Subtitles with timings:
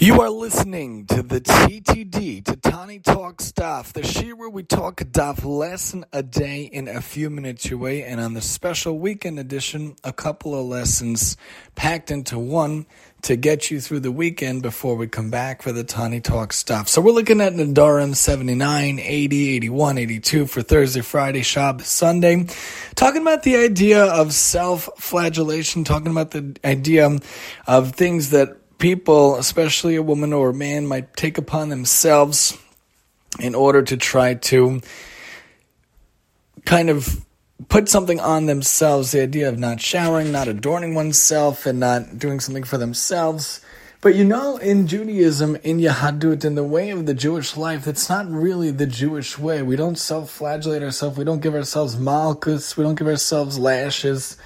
[0.00, 5.44] You are listening to the TTD, Tatani Talks Daf, the sheet where we talk daf
[5.44, 10.12] lesson a day in a few minutes away, and on the special weekend edition, a
[10.12, 11.36] couple of lessons
[11.74, 12.86] packed into one
[13.22, 16.86] to get you through the weekend before we come back for the Tani Talks Daf.
[16.86, 22.46] So we're looking at Nedarim 79, 80, 81, 82 for Thursday, Friday, Shabbos, Sunday,
[22.94, 27.18] talking about the idea of self-flagellation, talking about the idea
[27.66, 32.56] of things that people, especially a woman or a man, might take upon themselves
[33.40, 34.80] in order to try to
[36.64, 37.24] kind of
[37.68, 42.40] put something on themselves the idea of not showering, not adorning oneself, and not doing
[42.40, 43.60] something for themselves.
[44.00, 48.08] But you know, in Judaism, in Yahadut, in the way of the Jewish life, that's
[48.08, 49.60] not really the Jewish way.
[49.62, 54.36] We don't self flagellate ourselves, we don't give ourselves malkus, we don't give ourselves lashes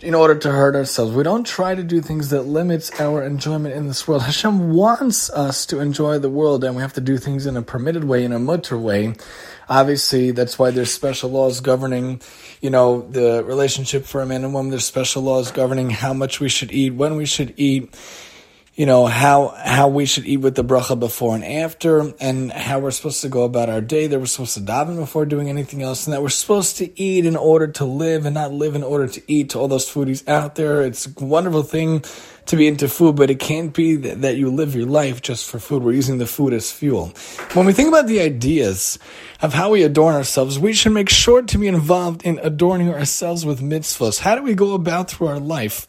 [0.00, 1.12] in order to hurt ourselves.
[1.12, 4.22] We don't try to do things that limits our enjoyment in this world.
[4.28, 7.62] Hashem wants us to enjoy the world and we have to do things in a
[7.62, 9.14] permitted way, in a mutter way.
[9.68, 12.20] Obviously, that's why there's special laws governing,
[12.60, 14.70] you know, the relationship for a man and woman.
[14.70, 17.94] There's special laws governing how much we should eat, when we should eat,
[18.78, 22.78] you know how how we should eat with the bracha before and after, and how
[22.78, 24.06] we're supposed to go about our day.
[24.06, 27.26] That we're supposed to daven before doing anything else, and that we're supposed to eat
[27.26, 29.50] in order to live and not live in order to eat.
[29.50, 32.04] To all those foodies out there, it's a wonderful thing
[32.46, 35.50] to be into food, but it can't be that, that you live your life just
[35.50, 35.82] for food.
[35.82, 37.12] We're using the food as fuel.
[37.54, 38.96] When we think about the ideas
[39.42, 43.44] of how we adorn ourselves, we should make sure to be involved in adorning ourselves
[43.44, 44.20] with mitzvahs.
[44.20, 45.88] How do we go about through our life?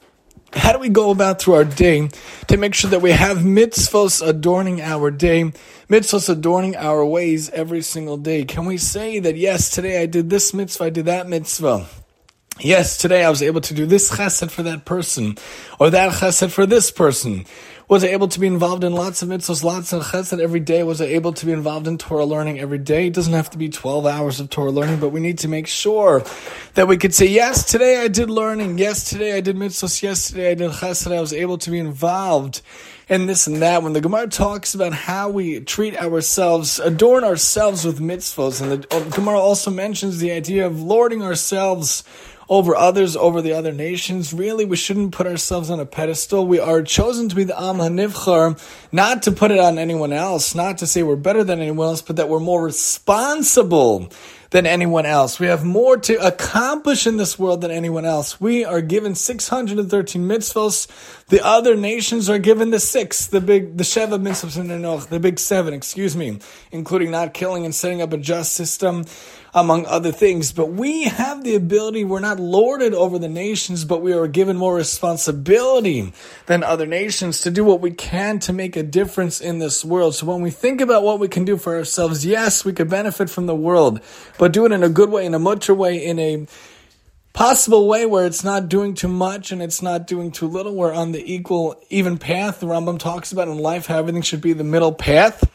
[0.53, 2.09] How do we go about through our day
[2.47, 5.51] to make sure that we have mitzvahs adorning our day,
[5.89, 8.45] mitzvahs adorning our ways every single day?
[8.45, 11.85] Can we say that, yes, today I did this mitzvah, I did that mitzvah?
[12.59, 15.37] Yes, today I was able to do this chesed for that person,
[15.79, 17.45] or that chesed for this person.
[17.89, 20.83] Was I able to be involved in lots of mitzvahs, lots of chesed every day?
[20.83, 23.07] Was I able to be involved in Torah learning every day?
[23.07, 25.65] It doesn't have to be 12 hours of Torah learning, but we need to make
[25.65, 26.23] sure
[26.75, 28.77] that we could say, yes, today I did learning.
[28.77, 30.03] Yes, today I did mitzvahs.
[30.03, 31.11] Yesterday I did chesed.
[31.11, 32.61] I was able to be involved
[33.07, 33.81] in this and that.
[33.81, 39.09] When the Gemara talks about how we treat ourselves, adorn ourselves with mitzvahs, and the
[39.15, 42.03] Gemara also mentions the idea of lording ourselves
[42.49, 44.33] over others, over the other nations.
[44.33, 46.45] Really, we shouldn't put ourselves on a pedestal.
[46.45, 48.59] We are chosen to be the Am HaNivchar,
[48.91, 52.01] not to put it on anyone else, not to say we're better than anyone else,
[52.01, 54.11] but that we're more responsible
[54.51, 55.39] than anyone else.
[55.39, 58.41] We have more to accomplish in this world than anyone else.
[58.41, 61.25] We are given 613 mitzvahs.
[61.27, 65.19] The other nations are given the six, the big, the Sheva mitzvahs Bnei Noach, the
[65.19, 66.39] big seven, excuse me,
[66.71, 69.05] including not killing and setting up a just system
[69.53, 70.51] among other things.
[70.51, 74.57] But we have the ability, we're not lorded over the nations, but we are given
[74.57, 76.13] more responsibility
[76.45, 80.15] than other nations to do what we can to make a difference in this world.
[80.15, 83.29] So when we think about what we can do for ourselves, yes, we could benefit
[83.29, 84.01] from the world,
[84.39, 86.47] but do it in a good way, in a mutter way, in a
[87.33, 90.73] possible way where it's not doing too much and it's not doing too little.
[90.73, 92.61] We're on the equal, even path.
[92.61, 95.47] The Rambam talks about in life how everything should be the middle path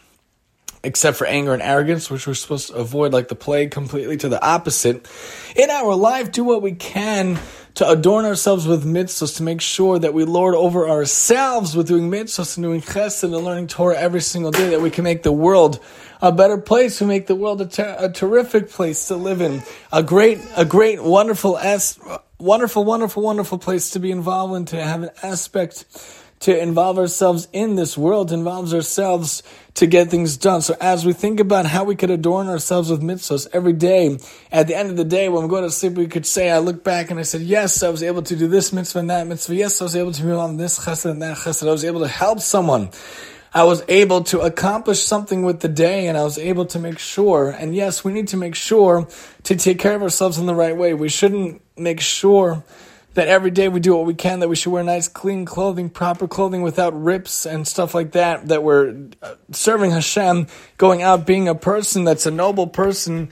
[0.84, 4.28] except for anger and arrogance, which we're supposed to avoid like the plague, completely to
[4.28, 5.08] the opposite.
[5.56, 7.38] In our life, do what we can
[7.74, 12.10] to adorn ourselves with mitzvahs, to make sure that we lord over ourselves with doing
[12.10, 15.32] mitzvahs and doing chesed and learning Torah every single day, that we can make the
[15.32, 15.80] world
[16.22, 19.62] a better place, we make the world a, ter- a terrific place to live in,
[19.92, 21.58] a great, a great, wonderful,
[22.38, 25.84] wonderful, wonderful, wonderful place to be involved in, to have an aspect
[26.40, 29.42] to involve ourselves in this world, involves ourselves
[29.74, 30.60] to get things done.
[30.62, 34.18] So as we think about how we could adorn ourselves with mitzvahs every day,
[34.52, 36.58] at the end of the day, when we go to sleep, we could say, I
[36.58, 39.26] look back and I said, yes, I was able to do this mitzvah and that
[39.26, 39.54] mitzvah.
[39.54, 41.66] Yes, I was able to be on this chesed and that chesed.
[41.66, 42.90] I was able to help someone.
[43.56, 46.98] I was able to accomplish something with the day and I was able to make
[46.98, 47.50] sure.
[47.50, 49.08] And yes, we need to make sure
[49.44, 50.92] to take care of ourselves in the right way.
[50.92, 52.64] We shouldn't make sure
[53.14, 55.88] that every day we do what we can, that we should wear nice, clean clothing,
[55.88, 61.26] proper clothing without rips and stuff like that, that we're uh, serving Hashem, going out
[61.26, 63.30] being a person that's a noble person,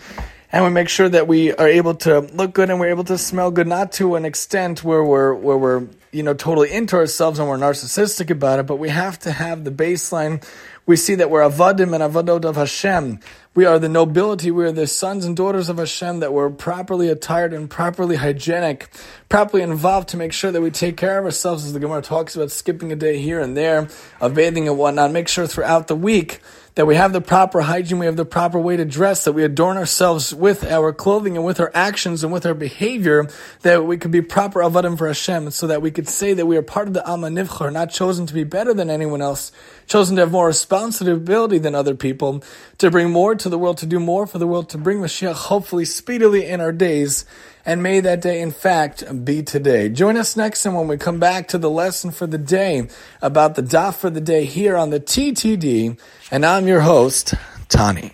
[0.53, 3.17] and we make sure that we are able to look good and we're able to
[3.17, 7.39] smell good, not to an extent where we're, where we're, you know, totally into ourselves
[7.39, 10.45] and we're narcissistic about it, but we have to have the baseline
[10.85, 13.21] we see that we're avadim and avadot of Hashem.
[13.55, 14.51] We are the nobility.
[14.51, 18.89] We are the sons and daughters of Hashem that we're properly attired and properly hygienic,
[19.29, 22.35] properly involved to make sure that we take care of ourselves, as the Gemara talks
[22.35, 23.89] about skipping a day here and there,
[24.21, 25.13] of bathing and whatnot.
[25.13, 26.41] Make sure throughout the week
[26.75, 29.45] that we have the proper hygiene, we have the proper way to dress, that we
[29.45, 33.29] adorn ourselves with our clothing and with our actions and with our behavior,
[33.61, 36.57] that we could be proper avadim for Hashem, so that we could say that we
[36.57, 39.53] are part of the Amma not chosen to be better than anyone else,
[39.87, 42.43] chosen to have more responsibility than other people,
[42.79, 45.35] to bring more to the world, to do more for the world, to bring Mashiach
[45.35, 47.27] hopefully speedily in our days.
[47.65, 49.89] And may that day, in fact, be today.
[49.89, 52.89] Join us next time when we come back to the lesson for the day
[53.21, 55.99] about the dot for the day here on the TTD.
[56.31, 57.35] And I'm your host,
[57.69, 58.13] Tani.